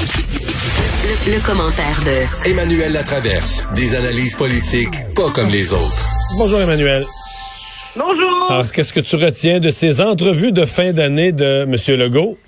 Le, 0.00 1.34
le 1.34 1.44
commentaire 1.44 1.98
de 2.06 2.48
Emmanuel 2.48 2.92
Latraverse. 2.92 3.66
Des 3.74 3.96
analyses 3.96 4.36
politiques 4.36 4.94
pas 5.16 5.28
comme 5.34 5.48
les 5.48 5.72
autres. 5.72 6.06
Bonjour 6.38 6.60
Emmanuel. 6.60 7.04
Bonjour. 7.96 8.46
Alors, 8.52 8.70
qu'est-ce 8.70 8.92
que 8.92 9.00
tu 9.00 9.16
retiens 9.16 9.58
de 9.58 9.70
ces 9.70 10.00
entrevues 10.00 10.52
de 10.52 10.64
fin 10.66 10.92
d'année 10.92 11.32
de 11.32 11.64
M. 11.64 11.98
Legault? 11.98 12.38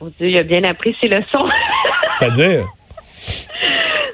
Mon 0.00 0.06
Dieu, 0.20 0.28
il 0.28 0.38
a 0.38 0.44
bien 0.44 0.62
appris 0.62 0.94
ses 1.00 1.08
leçons. 1.08 1.48
C'est-à-dire? 2.18 2.64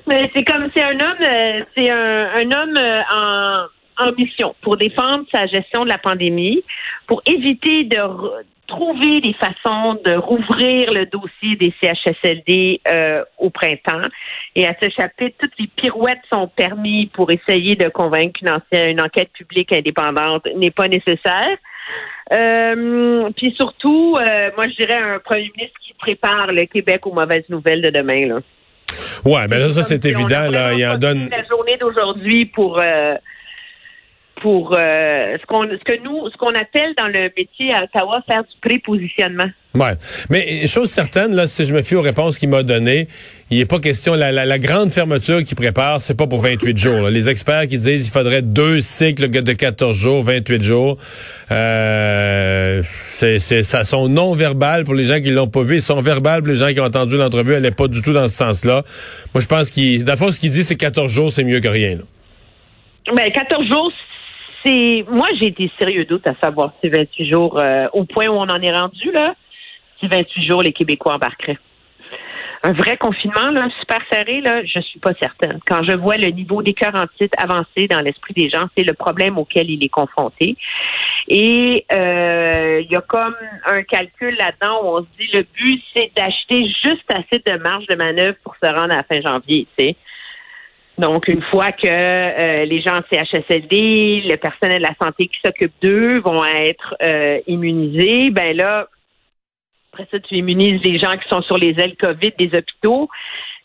Mais 0.06 0.30
c'est 0.34 0.44
comme 0.44 0.68
c'est 0.74 0.82
un 0.82 0.94
homme, 0.94 1.22
euh, 1.22 1.60
c'est 1.76 1.90
un, 1.90 2.30
un 2.34 2.50
homme 2.50 2.76
euh, 2.78 3.00
en, 3.14 4.06
en 4.06 4.12
mission 4.16 4.54
pour 4.62 4.78
défendre 4.78 5.24
sa 5.32 5.46
gestion 5.46 5.84
de 5.84 5.88
la 5.88 5.98
pandémie, 5.98 6.62
pour 7.06 7.20
éviter 7.26 7.84
de 7.84 7.96
re- 7.98 8.42
trouver 8.70 9.20
des 9.20 9.34
façons 9.34 9.98
de 10.04 10.14
rouvrir 10.14 10.92
le 10.92 11.06
dossier 11.06 11.56
des 11.56 11.74
CHSLD 11.82 12.80
euh, 12.88 13.24
au 13.38 13.50
printemps. 13.50 14.08
Et 14.54 14.66
à 14.66 14.74
ce 14.80 14.88
chapitre, 14.88 15.36
toutes 15.38 15.58
les 15.58 15.66
pirouettes 15.66 16.22
sont 16.32 16.48
permis 16.48 17.06
pour 17.08 17.30
essayer 17.30 17.74
de 17.76 17.88
convaincre 17.88 18.40
qu'une 18.40 18.50
une 18.72 19.02
enquête 19.02 19.32
publique 19.32 19.72
indépendante 19.72 20.46
n'est 20.56 20.70
pas 20.70 20.88
nécessaire. 20.88 21.56
Euh, 22.32 23.28
puis 23.36 23.52
surtout, 23.56 24.16
euh, 24.16 24.50
moi 24.56 24.68
je 24.68 24.76
dirais 24.76 24.98
un 24.98 25.18
premier 25.18 25.50
ministre 25.56 25.78
qui 25.84 25.92
prépare 25.94 26.52
le 26.52 26.66
Québec 26.66 27.06
aux 27.06 27.12
mauvaises 27.12 27.48
nouvelles 27.48 27.82
de 27.82 27.90
demain. 27.90 28.26
Là. 28.26 28.38
Ouais, 29.24 29.46
mais 29.48 29.58
là, 29.58 29.68
ça, 29.68 29.82
c'est 29.82 30.04
évident, 30.04 30.50
là. 30.50 30.72
Il 30.74 30.86
en 30.86 30.96
donne. 30.96 31.28
La 31.28 31.44
journée 31.44 31.76
d'aujourd'hui 31.78 32.46
pour 32.46 32.80
euh, 32.80 33.14
pour 34.40 34.74
euh, 34.76 35.36
ce 35.40 35.46
qu'on 35.46 35.64
ce 35.64 35.84
que 35.84 36.02
nous 36.02 36.28
ce 36.30 36.36
qu'on 36.36 36.54
appelle 36.54 36.94
dans 36.96 37.08
le 37.08 37.30
métier 37.36 37.72
à 37.72 37.84
Ottawa 37.84 38.22
faire 38.28 38.42
du 38.42 38.56
prépositionnement. 38.60 39.48
Ouais. 39.74 39.92
Mais 40.30 40.66
chose 40.66 40.90
certaine, 40.90 41.32
là, 41.32 41.46
si 41.46 41.64
je 41.64 41.72
me 41.72 41.82
fie 41.82 41.94
aux 41.94 42.02
réponses 42.02 42.38
qu'il 42.38 42.48
m'a 42.48 42.64
données, 42.64 43.06
il 43.50 43.58
n'est 43.58 43.66
pas 43.66 43.78
question, 43.78 44.14
la, 44.14 44.32
la, 44.32 44.44
la 44.44 44.58
grande 44.58 44.90
fermeture 44.90 45.44
qu'il 45.44 45.56
prépare, 45.56 46.00
c'est 46.00 46.16
pas 46.16 46.26
pour 46.26 46.40
28 46.40 46.76
jours. 46.76 47.00
là. 47.02 47.10
Les 47.10 47.28
experts 47.28 47.68
qui 47.68 47.78
disent 47.78 48.02
qu'il 48.02 48.12
faudrait 48.12 48.42
deux 48.42 48.80
cycles 48.80 49.30
de 49.30 49.52
14 49.52 49.96
jours, 49.96 50.24
28 50.24 50.62
jours, 50.62 50.96
euh, 51.52 52.80
c'est, 52.84 53.38
c'est, 53.38 53.62
ça 53.62 53.84
sont 53.84 54.08
non 54.08 54.34
verbal 54.34 54.82
pour 54.82 54.94
les 54.94 55.04
gens 55.04 55.20
qui 55.20 55.30
l'ont 55.30 55.46
pas 55.46 55.62
vu, 55.62 55.76
ils 55.76 55.82
sont 55.82 56.00
verbales 56.00 56.40
pour 56.40 56.48
les 56.48 56.58
gens 56.58 56.72
qui 56.72 56.80
ont 56.80 56.84
entendu 56.84 57.16
l'entrevue, 57.16 57.52
elle 57.52 57.62
n'est 57.62 57.70
pas 57.70 57.86
du 57.86 58.02
tout 58.02 58.12
dans 58.12 58.26
ce 58.26 58.36
sens-là. 58.36 58.82
Moi, 59.32 59.40
je 59.40 59.46
pense 59.46 59.70
qu'il, 59.70 60.04
fond, 60.16 60.32
ce 60.32 60.40
qu'il 60.40 60.50
dit, 60.50 60.64
c'est 60.64 60.76
14 60.76 61.12
jours, 61.12 61.30
c'est 61.30 61.44
mieux 61.44 61.60
que 61.60 61.68
rien, 61.68 61.96
là. 61.96 62.02
Ben 63.16 63.30
14 63.32 63.66
jours 63.66 63.92
c'est 64.64 65.04
moi 65.08 65.28
j'ai 65.40 65.48
été 65.48 65.70
sérieux 65.78 66.04
doute 66.04 66.26
à 66.26 66.34
savoir 66.42 66.72
si 66.82 66.90
28 66.90 67.28
jours 67.28 67.58
euh, 67.58 67.86
au 67.92 68.04
point 68.04 68.26
où 68.26 68.32
on 68.32 68.48
en 68.48 68.60
est 68.60 68.72
rendu 68.72 69.10
là, 69.12 69.34
si 69.98 70.06
28 70.06 70.44
jours 70.46 70.62
les 70.62 70.72
Québécois 70.72 71.14
embarqueraient. 71.14 71.58
Un 72.62 72.72
vrai 72.72 72.98
confinement, 72.98 73.50
là, 73.52 73.68
super 73.80 74.02
serré, 74.12 74.42
là, 74.42 74.62
je 74.62 74.80
suis 74.80 74.98
pas 74.98 75.14
certaine. 75.18 75.60
Quand 75.66 75.82
je 75.82 75.92
vois 75.92 76.18
le 76.18 76.26
niveau 76.26 76.58
en 76.58 77.06
titre 77.16 77.34
avancé 77.38 77.88
dans 77.88 78.02
l'esprit 78.02 78.34
des 78.34 78.50
gens, 78.50 78.66
c'est 78.76 78.84
le 78.84 78.92
problème 78.92 79.38
auquel 79.38 79.70
il 79.70 79.82
est 79.82 79.88
confronté. 79.88 80.56
Et 81.28 81.86
euh, 81.90 82.82
il 82.84 82.90
y 82.90 82.96
a 82.96 83.00
comme 83.00 83.34
un 83.64 83.82
calcul 83.82 84.36
là-dedans 84.36 84.82
où 84.82 84.98
on 84.98 85.00
se 85.00 85.06
dit 85.18 85.30
le 85.32 85.46
but, 85.54 85.82
c'est 85.96 86.12
d'acheter 86.14 86.66
juste 86.84 87.10
assez 87.14 87.42
de 87.46 87.62
marge 87.62 87.86
de 87.86 87.94
manœuvre 87.94 88.36
pour 88.44 88.54
se 88.62 88.68
rendre 88.68 88.92
à 88.92 88.98
la 88.98 89.04
fin 89.04 89.22
janvier, 89.22 89.66
tu 89.78 89.84
sais. 89.86 89.96
Donc, 90.98 91.28
une 91.28 91.42
fois 91.42 91.72
que 91.72 91.86
euh, 91.86 92.64
les 92.66 92.82
gens 92.82 92.98
en 92.98 93.02
CHSLD, 93.10 94.22
le 94.28 94.36
personnel 94.36 94.82
de 94.82 94.86
la 94.86 94.94
santé 95.00 95.28
qui 95.28 95.38
s'occupe 95.44 95.72
d'eux 95.80 96.20
vont 96.20 96.44
être 96.44 96.94
euh, 97.02 97.38
immunisés, 97.46 98.30
ben 98.30 98.56
là, 98.56 98.86
après 99.92 100.06
ça, 100.10 100.20
tu 100.20 100.36
immunises 100.36 100.80
les 100.84 100.98
gens 100.98 101.16
qui 101.16 101.28
sont 101.28 101.42
sur 101.42 101.58
les 101.58 101.74
ailes 101.80 101.96
COVID 101.96 102.32
des 102.38 102.50
hôpitaux. 102.56 103.08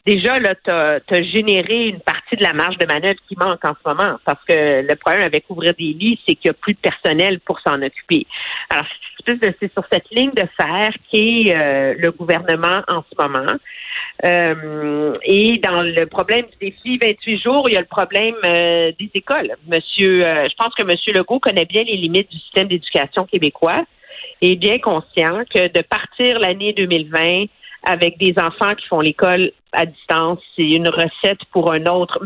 Déjà, 0.05 0.37
là, 0.39 0.53
tu 0.55 0.69
as, 0.69 1.23
généré 1.23 1.87
une 1.87 1.99
partie 1.99 2.35
de 2.35 2.43
la 2.43 2.53
marge 2.53 2.77
de 2.77 2.85
manœuvre 2.85 3.19
qui 3.27 3.35
manque 3.37 3.65
en 3.65 3.73
ce 3.73 3.89
moment. 3.89 4.17
Parce 4.23 4.43
que 4.47 4.81
le 4.81 4.95
problème 4.95 5.23
avec 5.23 5.45
ouvrir 5.49 5.73
des 5.73 5.93
lits, 5.93 6.19
c'est 6.27 6.35
qu'il 6.35 6.49
n'y 6.49 6.51
a 6.51 6.59
plus 6.59 6.73
de 6.73 6.79
personnel 6.79 7.39
pour 7.39 7.59
s'en 7.61 7.81
occuper. 7.81 8.27
Alors, 8.69 8.85
c'est 9.27 9.73
sur 9.73 9.83
cette 9.91 10.09
ligne 10.11 10.31
de 10.31 10.47
fer 10.57 10.91
qu'est 11.11 11.45
euh, 11.49 11.95
le 11.97 12.11
gouvernement 12.11 12.83
en 12.87 13.03
ce 13.09 13.21
moment. 13.21 13.57
Euh, 14.23 15.17
et 15.23 15.57
dans 15.57 15.81
le 15.81 16.05
problème 16.05 16.45
du 16.45 16.69
défi 16.69 16.97
28 16.97 17.41
jours, 17.41 17.67
il 17.67 17.73
y 17.73 17.77
a 17.77 17.81
le 17.81 17.85
problème 17.85 18.35
euh, 18.45 18.91
des 18.97 19.09
écoles. 19.13 19.51
Monsieur, 19.67 20.25
euh, 20.25 20.47
je 20.49 20.55
pense 20.55 20.73
que 20.73 20.83
Monsieur 20.83 21.13
Legault 21.13 21.39
connaît 21.39 21.65
bien 21.65 21.83
les 21.83 21.97
limites 21.97 22.31
du 22.31 22.39
système 22.39 22.67
d'éducation 22.67 23.25
québécois 23.25 23.83
et 24.41 24.53
est 24.53 24.55
bien 24.55 24.79
conscient 24.79 25.43
que 25.53 25.67
de 25.67 25.81
partir 25.81 26.39
l'année 26.39 26.73
2020 26.73 27.45
avec 27.85 28.17
des 28.19 28.33
enfants 28.37 28.73
qui 28.75 28.85
font 28.87 29.01
l'école 29.01 29.51
à 29.73 29.85
distance, 29.85 30.39
c'est 30.55 30.63
une 30.63 30.87
recette 30.87 31.39
pour 31.51 31.71
un 31.71 31.85
autre 31.85 32.19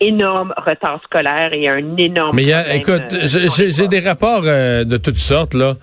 énorme 0.00 0.52
retard 0.56 1.00
scolaire 1.04 1.50
et 1.52 1.68
un 1.68 1.96
énorme. 1.96 2.34
Mais 2.34 2.44
y 2.44 2.52
a, 2.52 2.74
écoute, 2.74 3.12
euh, 3.12 3.26
j'ai- 3.70 3.88
des 3.88 4.00
rapports 4.00 4.42
euh, 4.44 4.84
de 4.84 4.96
toutes 4.96 5.18
sortes, 5.18 5.54
là. 5.54 5.76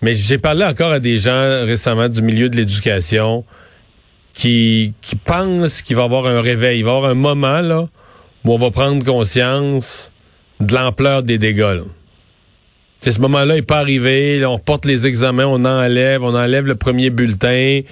Mais 0.00 0.14
j'ai 0.14 0.38
parlé 0.38 0.64
encore 0.64 0.92
à 0.92 1.00
des 1.00 1.18
gens 1.18 1.64
récemment 1.66 2.08
du 2.08 2.22
milieu 2.22 2.48
de 2.48 2.56
l'éducation 2.56 3.44
qui, 4.32 4.94
qui 5.00 5.16
pensent 5.16 5.82
qu'il 5.82 5.96
va 5.96 6.02
y 6.02 6.04
avoir 6.04 6.26
un 6.26 6.40
réveil. 6.40 6.78
Il 6.78 6.84
va 6.84 6.92
y 6.92 6.96
avoir 6.96 7.10
un 7.10 7.14
moment, 7.14 7.60
là, 7.60 7.86
où 8.44 8.52
on 8.54 8.58
va 8.58 8.70
prendre 8.70 9.04
conscience 9.04 10.12
de 10.60 10.74
l'ampleur 10.74 11.22
des 11.22 11.38
dégâts, 11.38 11.58
là. 11.76 11.82
Ce 13.00 13.20
moment-là 13.20 13.54
n'est 13.54 13.62
pas 13.62 13.78
arrivé. 13.78 14.38
là, 14.40 14.50
on 14.50 14.54
reporte 14.56 14.84
les 14.84 15.06
examens, 15.06 15.46
on 15.46 15.64
enlève, 15.64 16.24
on 16.24 16.34
enlève 16.34 16.66
le 16.66 16.74
premier 16.74 17.10
bulletin. 17.10 17.82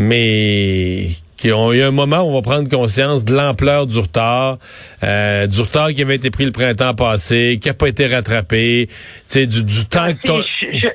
Mais 0.00 1.08
qu'il 1.36 1.50
y 1.50 1.82
a 1.82 1.86
un 1.86 1.90
moment 1.90 2.20
où 2.22 2.30
on 2.30 2.34
va 2.34 2.42
prendre 2.42 2.68
conscience 2.68 3.24
de 3.24 3.34
l'ampleur 3.34 3.86
du 3.86 3.98
retard, 3.98 4.56
euh, 5.02 5.46
du 5.46 5.60
retard 5.60 5.88
qui 5.90 6.00
avait 6.02 6.16
été 6.16 6.30
pris 6.30 6.44
le 6.46 6.52
printemps 6.52 6.94
passé, 6.94 7.58
qui 7.60 7.68
n'a 7.68 7.74
pas 7.74 7.88
été 7.88 8.06
rattrapé, 8.06 8.86
tu 8.88 8.94
sais, 9.26 9.46
du, 9.46 9.62
du 9.64 9.86
temps 9.86 10.12
que 10.14 10.26
ton- 10.26 10.42
je- 10.42 10.78
je- 10.78 10.88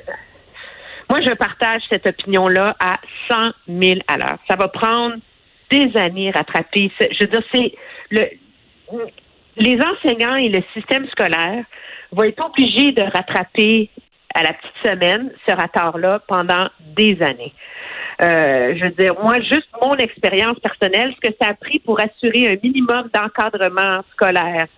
moi, 1.08 1.20
je 1.24 1.32
partage 1.34 1.82
cette 1.88 2.06
opinion-là 2.06 2.76
à 2.80 2.94
100 3.28 3.52
000 3.68 4.00
à 4.08 4.18
l'heure. 4.18 4.38
Ça 4.50 4.56
va 4.56 4.66
prendre 4.68 5.14
des 5.70 5.96
années 5.96 6.30
à 6.34 6.38
rattraper. 6.38 6.90
Je 7.00 7.24
veux 7.24 7.30
dire, 7.30 7.42
c'est 7.54 7.72
le, 8.10 8.26
les 9.56 9.78
enseignants 9.80 10.34
et 10.34 10.48
le 10.48 10.62
système 10.74 11.06
scolaire 11.10 11.64
vont 12.12 12.24
être 12.24 12.44
obligés 12.44 12.90
de 12.92 13.02
rattraper 13.02 13.88
à 14.34 14.42
la 14.42 14.52
petite 14.52 14.72
semaine 14.84 15.30
ce 15.48 15.52
retard-là 15.54 16.20
pendant 16.28 16.68
des 16.96 17.16
années. 17.22 17.52
Euh, 18.22 18.74
je 18.76 18.84
veux 18.84 18.90
dire, 18.92 19.14
moi, 19.20 19.40
juste 19.40 19.68
mon 19.82 19.96
expérience 19.96 20.58
personnelle, 20.60 21.14
ce 21.16 21.28
que 21.28 21.34
ça 21.40 21.50
a 21.50 21.54
pris 21.54 21.80
pour 21.80 22.00
assurer 22.00 22.48
un 22.48 22.56
minimum 22.62 23.10
d'encadrement 23.12 24.02
scolaire 24.12 24.68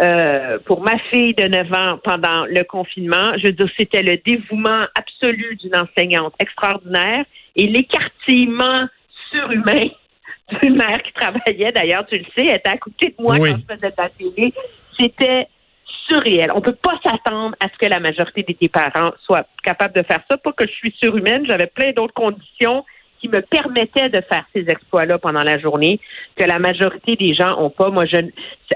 euh, 0.00 0.58
pour 0.64 0.82
ma 0.82 0.98
fille 1.10 1.34
de 1.34 1.44
9 1.44 1.72
ans 1.72 1.98
pendant 2.02 2.46
le 2.46 2.62
confinement, 2.64 3.32
je 3.38 3.46
veux 3.46 3.52
dire, 3.52 3.68
c'était 3.78 4.02
le 4.02 4.18
dévouement 4.24 4.86
absolu 4.96 5.56
d'une 5.56 5.76
enseignante 5.76 6.34
extraordinaire 6.38 7.24
et 7.56 7.66
l'écartillement 7.66 8.86
surhumain 9.30 9.88
d'une 10.62 10.76
mère 10.76 11.02
qui 11.02 11.12
travaillait, 11.12 11.72
d'ailleurs, 11.72 12.06
tu 12.06 12.18
le 12.18 12.24
sais, 12.36 12.46
elle 12.46 12.56
était 12.56 12.70
à 12.70 12.76
côté 12.76 13.14
de 13.16 13.22
moi 13.22 13.36
Oui. 13.38 13.50
quand 13.50 13.58
je 13.68 13.74
faisais 13.74 13.90
de 13.90 13.96
la 13.96 14.08
télé. 14.10 14.54
C'était 14.98 15.48
surréel. 16.08 16.50
On 16.54 16.60
peut 16.60 16.74
pas 16.74 16.98
s'attendre 17.04 17.54
à 17.60 17.66
ce 17.68 17.78
que 17.78 17.86
la 17.90 18.00
majorité 18.00 18.42
des 18.60 18.68
parents 18.68 19.12
soient 19.24 19.46
capables 19.62 19.94
de 19.94 20.02
faire 20.02 20.20
ça. 20.30 20.36
Pas 20.36 20.52
que 20.52 20.66
je 20.66 20.72
suis 20.72 20.94
surhumaine, 21.02 21.46
j'avais 21.46 21.66
plein 21.66 21.92
d'autres 21.92 22.14
conditions 22.14 22.84
qui 23.20 23.28
me 23.28 23.40
permettaient 23.40 24.10
de 24.10 24.20
faire 24.20 24.44
ces 24.54 24.66
exploits-là 24.68 25.18
pendant 25.18 25.40
la 25.40 25.58
journée 25.58 25.98
que 26.36 26.44
la 26.44 26.58
majorité 26.58 27.16
des 27.16 27.34
gens 27.34 27.58
ont 27.58 27.70
pas. 27.70 27.88
Moi, 27.88 28.04
je 28.04 28.18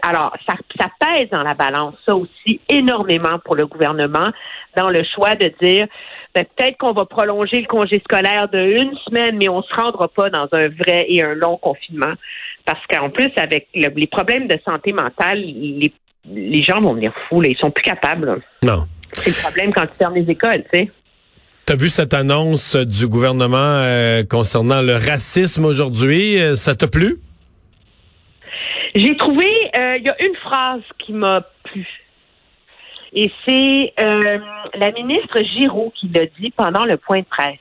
alors 0.03 0.35
ça, 0.49 0.55
pèse 1.01 1.29
dans 1.31 1.43
la 1.43 1.55
balance, 1.55 1.95
ça 2.07 2.15
aussi 2.15 2.61
énormément 2.69 3.39
pour 3.45 3.57
le 3.57 3.67
gouvernement 3.67 4.31
dans 4.77 4.89
le 4.89 5.03
choix 5.05 5.35
de 5.35 5.53
dire 5.61 5.87
ben, 6.35 6.45
peut-être 6.57 6.79
qu'on 6.79 6.93
va 6.93 7.05
prolonger 7.05 7.61
le 7.61 7.67
congé 7.67 8.01
scolaire 8.05 8.49
de 8.49 8.59
une 8.59 8.97
semaine, 8.99 9.37
mais 9.37 9.49
on 9.49 9.63
se 9.63 9.75
rendra 9.75 10.09
pas 10.09 10.31
dans 10.31 10.49
un 10.53 10.69
vrai 10.69 11.07
et 11.09 11.23
un 11.23 11.35
long 11.35 11.59
confinement 11.59 12.15
parce 12.65 12.85
qu'en 12.87 13.11
plus 13.11 13.31
avec 13.37 13.69
le- 13.75 13.89
les 13.95 14.07
problèmes 14.07 14.47
de 14.47 14.59
santé 14.65 14.93
mentale, 14.93 15.41
les, 15.41 15.93
les 16.33 16.63
gens 16.63 16.81
vont 16.81 16.95
venir 16.95 17.13
fous, 17.29 17.41
là. 17.41 17.49
ils 17.49 17.57
sont 17.59 17.71
plus 17.71 17.85
capables. 17.85 18.27
là. 18.27 18.37
Non. 18.63 18.87
C'est 19.13 19.31
le 19.31 19.37
problème 19.43 19.73
quand 19.73 19.87
tu 19.87 19.95
fermes 19.99 20.15
les 20.15 20.31
écoles, 20.31 20.63
tu 20.73 20.79
sais. 20.79 20.91
T'as 21.67 21.77
vu 21.77 21.89
cette 21.89 22.15
annonce 22.15 22.77
du 22.77 23.07
gouvernement 23.07 23.57
euh, 23.83 24.23
concernant 24.25 24.81
le 24.81 24.95
racisme 24.95 25.65
aujourd'hui? 25.67 26.41
Euh, 26.41 26.55
Ça 26.57 26.75
t'a 26.75 26.89
plu? 26.89 27.17
J'ai 28.95 29.17
trouvé, 29.17 29.47
euh, 29.77 29.97
il 29.99 30.05
y 30.05 30.09
a 30.09 30.17
une 30.23 30.35
phrase 30.37 30.81
qui 30.99 31.13
m'a 31.13 31.43
plu. 31.65 31.87
Et 33.13 33.31
c'est 33.45 33.93
euh, 34.01 34.39
la 34.75 34.93
ministre 34.93 35.43
Giraud 35.43 35.93
qui 35.99 36.09
l'a 36.09 36.27
dit 36.41 36.51
pendant 36.57 36.85
le 36.85 36.97
point 36.97 37.21
de 37.21 37.27
presse. 37.27 37.59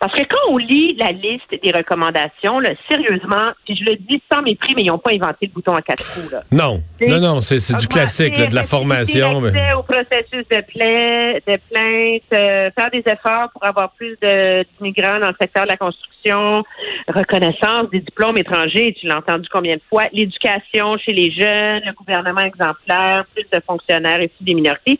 Parce 0.00 0.12
que 0.14 0.22
quand 0.22 0.50
on 0.50 0.56
lit 0.56 0.94
la 0.96 1.12
liste 1.12 1.50
des 1.62 1.70
recommandations, 1.70 2.60
là, 2.60 2.70
sérieusement, 2.88 3.52
puis 3.64 3.76
je 3.76 3.84
le 3.84 3.96
dis 3.96 4.22
sans 4.32 4.42
mépris, 4.42 4.74
mais 4.74 4.82
ils 4.82 4.88
n'ont 4.88 4.98
pas 4.98 5.12
inventé 5.12 5.46
le 5.46 5.52
bouton 5.52 5.74
à 5.74 5.82
quatre 5.82 6.04
roues. 6.14 6.30
Là. 6.30 6.42
Non, 6.50 6.82
non, 7.00 7.20
non, 7.20 7.40
c'est 7.40 7.76
du 7.76 7.86
classique, 7.86 8.36
là, 8.38 8.46
de 8.46 8.54
la 8.54 8.64
formation. 8.64 9.40
Mais... 9.40 9.72
au 9.74 9.82
processus 9.82 10.46
de, 10.50 10.60
plainte, 10.60 11.42
de 11.46 11.58
plainte 11.70 12.22
euh, 12.32 12.70
faire 12.76 12.90
des 12.90 13.02
efforts 13.06 13.50
pour 13.52 13.64
avoir 13.64 13.92
plus 13.92 14.16
d'immigrants 14.22 15.20
dans 15.20 15.28
le 15.28 15.36
secteur 15.40 15.64
de 15.64 15.68
la 15.68 15.76
construction, 15.76 16.64
reconnaissance 17.08 17.90
des 17.90 18.00
diplômes 18.00 18.38
étrangers, 18.38 18.94
tu 18.98 19.06
l'as 19.06 19.18
entendu 19.18 19.48
combien 19.52 19.76
de 19.76 19.82
fois, 19.88 20.04
l'éducation 20.12 20.96
chez 20.98 21.12
les 21.12 21.30
jeunes, 21.30 21.82
le 21.84 21.92
gouvernement 21.92 22.42
exemplaire, 22.42 23.24
plus 23.34 23.46
de 23.52 23.60
fonctionnaires 23.66 24.20
issus 24.22 24.32
des 24.42 24.54
minorités. 24.54 24.98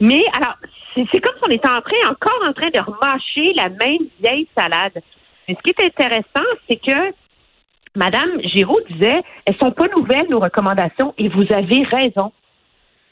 Mais 0.00 0.22
alors, 0.34 0.56
c'est 1.12 1.20
comme 1.20 1.34
si 1.36 1.44
on 1.44 1.50
était 1.50 1.68
en 1.68 1.80
train, 1.80 2.10
encore 2.10 2.40
en 2.46 2.52
train 2.52 2.70
de 2.70 2.78
remâcher 2.78 3.52
la 3.54 3.68
même 3.68 4.08
vieille 4.20 4.48
salade. 4.56 5.02
Mais 5.46 5.54
ce 5.54 5.62
qui 5.62 5.70
est 5.70 5.86
intéressant, 5.86 6.46
c'est 6.68 6.76
que 6.76 7.14
Madame 7.94 8.40
Giraud 8.42 8.80
disait, 8.90 9.22
elles 9.44 9.56
sont 9.62 9.72
pas 9.72 9.88
nouvelles, 9.96 10.28
nos 10.28 10.40
recommandations, 10.40 11.14
et 11.18 11.28
vous 11.28 11.44
avez 11.52 11.82
raison. 11.84 12.32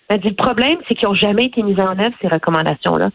Elle 0.09 0.21
dit, 0.21 0.29
le 0.29 0.35
problème, 0.35 0.79
c'est 0.89 0.95
qu'ils 0.95 1.09
n'ont 1.09 1.15
jamais 1.15 1.47
été 1.47 1.63
mises 1.63 1.81
en 1.81 1.99
œuvre, 1.99 2.15
ces 2.21 2.29
recommandations-là. 2.29 3.11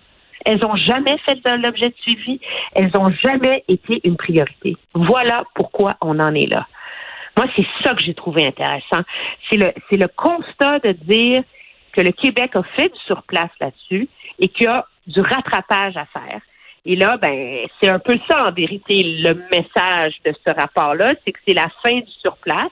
Elles 0.45 0.59
n'ont 0.59 0.75
jamais 0.75 1.17
fait 1.25 1.37
l'objet 1.57 1.89
de 1.89 1.95
suivi. 2.01 2.39
Elles 2.73 2.91
n'ont 2.93 3.11
jamais 3.23 3.63
été 3.67 3.99
une 4.03 4.15
priorité. 4.15 4.77
Voilà 4.93 5.43
pourquoi 5.53 5.95
on 6.01 6.19
en 6.19 6.33
est 6.33 6.47
là. 6.47 6.65
Moi, 7.37 7.45
c'est 7.55 7.65
ça 7.83 7.93
que 7.93 8.01
j'ai 8.01 8.13
trouvé 8.13 8.47
intéressant. 8.47 9.01
C'est 9.49 9.57
le, 9.57 9.71
c'est 9.89 9.97
le 9.97 10.07
constat 10.07 10.79
de 10.79 10.93
dire 10.93 11.43
que 11.93 12.01
le 12.01 12.11
Québec 12.11 12.55
a 12.55 12.63
fait 12.77 12.89
du 12.89 12.99
surplace 13.05 13.51
là-dessus 13.59 14.07
et 14.39 14.47
qu'il 14.49 14.65
y 14.65 14.69
a 14.69 14.85
du 15.07 15.21
rattrapage 15.21 15.97
à 15.97 16.05
faire. 16.05 16.41
Et 16.85 16.95
là, 16.95 17.17
ben, 17.17 17.67
c'est 17.79 17.89
un 17.89 17.99
peu 17.99 18.17
ça, 18.27 18.45
en 18.47 18.51
vérité, 18.51 19.03
le 19.03 19.33
message 19.51 20.15
de 20.25 20.33
ce 20.45 20.51
rapport-là, 20.51 21.13
c'est 21.23 21.31
que 21.31 21.39
c'est 21.47 21.53
la 21.53 21.67
fin 21.83 21.97
du 21.99 22.11
surplace. 22.21 22.71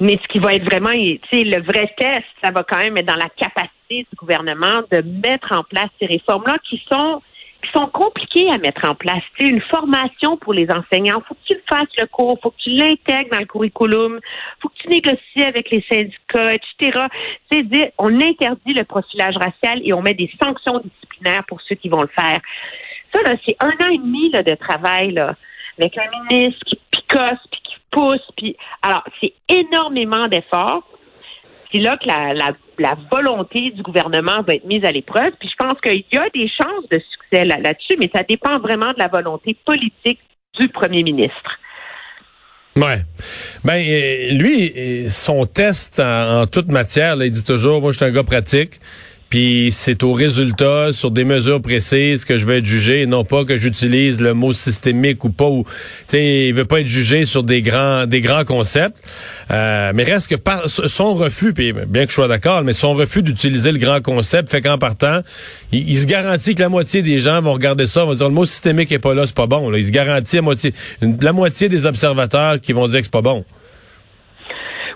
Mais 0.00 0.18
ce 0.22 0.28
qui 0.28 0.38
va 0.38 0.54
être 0.54 0.64
vraiment, 0.64 0.90
tu 0.90 1.20
sais, 1.30 1.44
le 1.44 1.62
vrai 1.62 1.92
test, 1.96 2.26
ça 2.42 2.50
va 2.50 2.62
quand 2.64 2.78
même 2.78 2.96
être 2.96 3.06
dans 3.06 3.16
la 3.16 3.30
capacité 3.30 4.06
du 4.10 4.16
gouvernement 4.16 4.82
de 4.90 5.00
mettre 5.00 5.52
en 5.52 5.62
place 5.64 5.88
ces 5.98 6.06
réformes-là 6.06 6.56
qui 6.68 6.82
sont 6.90 7.22
qui 7.66 7.72
sont 7.72 7.86
compliqués 7.88 8.50
à 8.50 8.58
mettre 8.58 8.88
en 8.88 8.94
place. 8.94 9.22
Tu 9.36 9.48
une 9.48 9.60
formation 9.62 10.36
pour 10.36 10.52
les 10.52 10.68
enseignants, 10.70 11.22
faut 11.26 11.34
que 11.34 11.54
tu 11.54 11.60
fasses 11.68 11.88
le 11.98 12.06
cours, 12.06 12.38
faut 12.42 12.50
que 12.50 12.62
tu 12.62 12.70
l'intègres 12.70 13.30
dans 13.30 13.38
le 13.38 13.46
curriculum, 13.46 14.20
faut 14.60 14.68
que 14.68 14.74
tu 14.76 14.88
négocies 14.88 15.42
avec 15.46 15.70
les 15.70 15.84
syndicats, 15.90 16.54
etc. 16.54 17.06
C'est 17.50 17.62
dire, 17.64 17.88
on 17.98 18.20
interdit 18.20 18.74
le 18.74 18.84
profilage 18.84 19.36
racial 19.36 19.80
et 19.82 19.92
on 19.92 20.02
met 20.02 20.14
des 20.14 20.30
sanctions 20.40 20.80
disciplinaires 20.80 21.44
pour 21.46 21.60
ceux 21.62 21.74
qui 21.74 21.88
vont 21.88 22.02
le 22.02 22.08
faire. 22.08 22.40
Ça, 23.12 23.22
là, 23.22 23.34
c'est 23.46 23.56
un 23.60 23.70
an 23.86 23.90
et 23.90 23.98
demi 23.98 24.30
là, 24.30 24.42
de 24.42 24.54
travail 24.54 25.12
là, 25.12 25.34
avec 25.78 25.96
un 25.98 26.08
ministre 26.28 26.60
qui 26.66 26.78
picosse, 26.90 27.46
puis 27.50 27.60
qui 27.62 27.76
pousse, 27.90 28.30
puis 28.36 28.56
alors 28.82 29.04
c'est 29.20 29.32
énormément 29.48 30.28
d'efforts. 30.28 30.82
C'est 31.72 31.78
là 31.78 31.96
que 31.96 32.06
la, 32.06 32.96
volonté 33.10 33.70
du 33.70 33.82
gouvernement 33.82 34.42
va 34.46 34.54
être 34.54 34.66
mise 34.66 34.84
à 34.84 34.92
l'épreuve. 34.92 35.32
Puis 35.38 35.48
je 35.48 35.56
pense 35.56 35.80
qu'il 35.80 36.04
y 36.12 36.16
a 36.16 36.28
des 36.34 36.48
chances 36.48 36.88
de 36.90 37.00
succès 37.12 37.44
là-dessus, 37.44 37.96
mais 37.98 38.10
ça 38.14 38.22
dépend 38.22 38.58
vraiment 38.58 38.92
de 38.92 38.98
la 38.98 39.08
volonté 39.08 39.56
politique 39.64 40.20
du 40.58 40.68
premier 40.68 41.02
ministre. 41.02 41.58
Ouais. 42.76 42.98
Ben 43.64 43.82
euh, 43.82 44.32
lui, 44.32 45.08
son 45.08 45.46
test 45.46 45.98
en, 45.98 46.46
toute 46.46 46.68
matière, 46.68 47.16
il 47.22 47.30
dit 47.30 47.44
toujours, 47.44 47.80
moi 47.80 47.92
je 47.92 47.96
suis 47.96 48.04
un 48.04 48.10
gars 48.10 48.22
pratique. 48.22 48.80
Puis 49.28 49.70
c'est 49.72 50.02
au 50.04 50.12
résultat, 50.12 50.92
sur 50.92 51.10
des 51.10 51.24
mesures 51.24 51.60
précises, 51.60 52.24
que 52.24 52.38
je 52.38 52.46
vais 52.46 52.58
être 52.58 52.64
jugé, 52.64 53.06
non 53.06 53.24
pas 53.24 53.44
que 53.44 53.56
j'utilise 53.56 54.20
le 54.20 54.34
mot 54.34 54.52
systémique 54.52 55.24
ou 55.24 55.30
pas. 55.30 55.46
Ou, 55.46 55.64
il 56.12 56.54
veut 56.54 56.64
pas 56.64 56.80
être 56.80 56.86
jugé 56.86 57.24
sur 57.24 57.42
des 57.42 57.60
grands, 57.60 58.06
des 58.06 58.20
grands 58.20 58.44
concepts. 58.44 58.96
Euh, 59.50 59.90
mais 59.94 60.04
reste 60.04 60.28
que 60.28 60.36
par, 60.36 60.68
son 60.68 61.14
refus, 61.14 61.52
puis 61.52 61.72
bien 61.72 62.04
que 62.04 62.10
je 62.10 62.14
sois 62.14 62.28
d'accord, 62.28 62.62
mais 62.62 62.72
son 62.72 62.94
refus 62.94 63.22
d'utiliser 63.22 63.72
le 63.72 63.78
grand 63.78 64.00
concept 64.00 64.48
fait 64.48 64.62
qu'en 64.62 64.78
partant, 64.78 65.20
il, 65.72 65.98
se 65.98 66.06
garantit 66.06 66.54
que 66.54 66.62
la 66.62 66.68
moitié 66.68 67.02
des 67.02 67.18
gens 67.18 67.42
vont 67.42 67.52
regarder 67.52 67.86
ça, 67.86 68.04
vont 68.04 68.14
dire 68.14 68.28
le 68.28 68.34
mot 68.34 68.44
systémique 68.44 68.92
est 68.92 69.00
pas 69.00 69.14
là, 69.14 69.26
c'est 69.26 69.36
pas 69.36 69.46
bon. 69.46 69.70
Là. 69.70 69.78
Il 69.78 69.86
se 69.86 69.92
garantit 69.92 70.36
la 70.36 70.42
moitié, 70.42 70.72
la 71.20 71.32
moitié 71.32 71.68
des 71.68 71.84
observateurs 71.84 72.60
qui 72.60 72.72
vont 72.72 72.86
dire 72.86 73.00
que 73.00 73.06
c'est 73.06 73.12
pas 73.12 73.22
bon. 73.22 73.44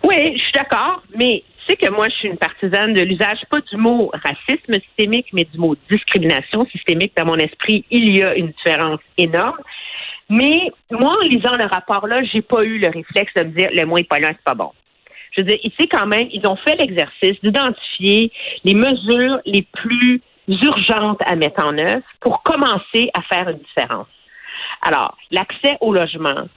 Oui, 0.04 0.32
je 0.34 0.42
suis 0.42 0.52
d'accord, 0.54 1.02
mais 1.18 1.42
que 1.76 1.90
moi, 1.90 2.08
je 2.08 2.14
suis 2.14 2.28
une 2.28 2.38
partisane 2.38 2.94
de 2.94 3.02
l'usage, 3.02 3.38
pas 3.50 3.60
du 3.60 3.76
mot 3.76 4.10
racisme 4.12 4.80
systémique, 4.80 5.26
mais 5.32 5.44
du 5.44 5.58
mot 5.58 5.76
discrimination 5.90 6.66
systémique. 6.66 7.12
Dans 7.16 7.26
mon 7.26 7.36
esprit, 7.36 7.84
il 7.90 8.16
y 8.16 8.22
a 8.22 8.34
une 8.34 8.48
différence 8.48 9.00
énorme. 9.18 9.58
Mais 10.28 10.70
moi, 10.90 11.16
en 11.20 11.26
lisant 11.26 11.56
le 11.56 11.66
rapport-là, 11.66 12.22
j'ai 12.24 12.42
pas 12.42 12.62
eu 12.62 12.78
le 12.78 12.88
réflexe 12.88 13.34
de 13.34 13.42
me 13.42 13.50
dire 13.50 13.68
le 13.72 13.84
mot 13.84 13.98
est 13.98 14.08
pas 14.08 14.20
là, 14.20 14.28
c'est 14.28 14.44
pas 14.44 14.54
bon. 14.54 14.70
Je 15.32 15.40
veux 15.40 15.46
dire, 15.46 15.58
ici, 15.62 15.88
quand 15.88 16.06
même, 16.06 16.28
ils 16.32 16.46
ont 16.46 16.56
fait 16.56 16.76
l'exercice 16.76 17.40
d'identifier 17.42 18.32
les 18.64 18.74
mesures 18.74 19.40
les 19.44 19.62
plus 19.62 20.20
urgentes 20.48 21.20
à 21.26 21.36
mettre 21.36 21.64
en 21.64 21.76
œuvre 21.78 22.02
pour 22.20 22.42
commencer 22.42 23.10
à 23.14 23.22
faire 23.22 23.48
une 23.48 23.58
différence. 23.58 24.08
Alors, 24.82 25.16
l'accès 25.30 25.76
au 25.80 25.92
logement, 25.92 26.48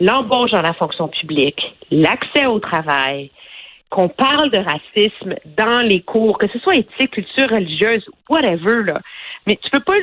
l'embauche 0.00 0.50
dans 0.50 0.62
la 0.62 0.72
fonction 0.74 1.08
publique, 1.08 1.60
l'accès 1.90 2.46
au 2.46 2.58
travail, 2.58 3.30
qu'on 3.90 4.08
parle 4.08 4.50
de 4.50 4.58
racisme 4.58 5.34
dans 5.56 5.84
les 5.84 6.00
cours, 6.00 6.38
que 6.38 6.48
ce 6.48 6.58
soit 6.60 6.76
éthique, 6.76 7.10
culture 7.10 7.50
religieuse, 7.50 8.08
whatever, 8.28 8.84
là. 8.84 9.00
Mais 9.46 9.56
tu 9.56 9.68
peux 9.70 9.80
pas, 9.80 9.94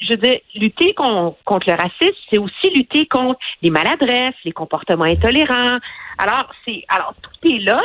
je 0.00 0.10
veux 0.10 0.16
dire, 0.16 0.38
lutter 0.56 0.94
contre 0.94 1.70
le 1.70 1.74
racisme, 1.74 2.18
c'est 2.28 2.38
aussi 2.38 2.70
lutter 2.74 3.06
contre 3.06 3.38
les 3.62 3.70
maladresses, 3.70 4.34
les 4.44 4.52
comportements 4.52 5.04
intolérants. 5.04 5.78
Alors, 6.18 6.50
c'est, 6.64 6.84
alors, 6.88 7.14
tout 7.22 7.48
est 7.48 7.60
là. 7.60 7.80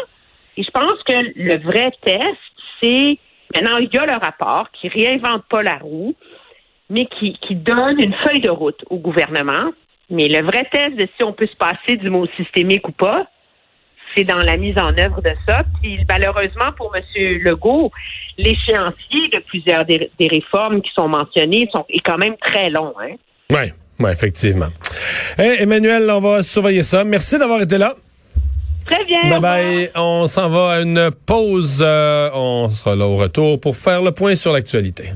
Et 0.58 0.64
je 0.64 0.72
pense 0.72 1.02
que 1.06 1.14
le 1.36 1.60
vrai 1.60 1.92
test, 2.02 2.38
c'est, 2.82 3.20
maintenant, 3.56 3.78
il 3.78 3.90
y 3.94 3.98
a 3.98 4.06
le 4.06 4.14
rapport 4.14 4.70
qui 4.72 4.88
réinvente 4.88 5.44
pas 5.48 5.62
la 5.62 5.76
roue, 5.76 6.16
mais 6.90 7.06
qui, 7.06 7.34
qui 7.34 7.56
donne 7.56 8.02
une 8.02 8.16
feuille 8.26 8.42
de 8.42 8.50
route 8.50 8.84
au 8.90 8.98
gouvernement. 8.98 9.72
Mais 10.10 10.28
le 10.28 10.44
vrai 10.44 10.68
test 10.72 10.96
de 10.96 11.08
si 11.16 11.24
on 11.24 11.34
peut 11.34 11.48
se 11.48 11.56
passer 11.56 11.98
du 11.98 12.10
mot 12.10 12.26
systémique 12.36 12.88
ou 12.88 12.92
pas, 12.92 13.28
c'est 14.16 14.24
dans 14.24 14.42
la 14.42 14.58
mise 14.58 14.78
en 14.78 14.98
œuvre 14.98 15.22
de 15.22 15.32
ça. 15.48 15.64
Puis 15.82 16.00
malheureusement 16.08 16.72
pour 16.78 16.96
M. 16.96 17.04
Legault, 17.44 17.92
l'échéancier 18.38 19.30
de 19.34 19.40
plusieurs 19.48 19.86
des, 19.86 20.10
réformes 20.20 20.82
qui 20.82 20.92
sont 20.94 21.08
mentionnées 21.08 21.70
sont, 21.72 21.86
est 21.90 22.00
quand 22.00 22.18
même 22.18 22.36
très 22.38 22.70
long. 22.70 22.94
Hein? 23.02 23.16
Oui, 23.50 23.72
ouais, 24.00 24.12
effectivement. 24.12 24.70
Emmanuel, 25.38 26.10
on 26.10 26.22
va 26.22 26.42
surveiller 26.42 26.84
ça. 26.84 27.04
Merci 27.04 27.38
d'avoir 27.38 27.62
été 27.62 27.78
là. 27.78 27.96
Très 28.86 29.06
bien. 29.06 29.30
Bye 29.30 29.40
bye. 29.40 29.90
On 29.96 30.28
s'en 30.28 30.50
va 30.50 30.72
à 30.72 30.82
une 30.82 31.12
pause. 31.26 31.84
Euh, 31.86 32.30
on 32.34 32.70
sera 32.70 32.96
là 32.96 33.06
au 33.06 33.16
retour 33.16 33.60
pour 33.60 33.78
faire 33.78 34.02
le 34.02 34.12
point 34.12 34.36
sur 34.36 34.54
l'actualité. 34.54 35.12